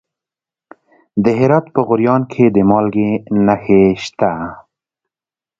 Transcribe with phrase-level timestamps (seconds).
[1.23, 3.11] د هرات په غوریان کې د مالګې
[3.45, 4.31] نښې شته.